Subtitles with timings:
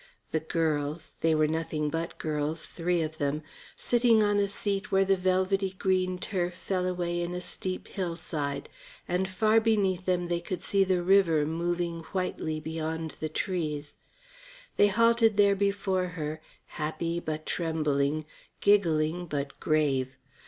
[0.31, 3.67] The girls they were nothing but girls, three of them found her out upon the
[3.67, 3.75] lawn,
[4.17, 8.67] sitting on a seat where the velvety green turf fell away in a steep hillside,
[9.07, 13.97] and far beneath them they could see the river moving whitely beyond the trees.
[14.75, 18.25] They halted there before her, happy but trembling,
[18.59, 20.17] giggling but grave.